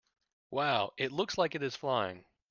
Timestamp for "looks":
1.11-1.37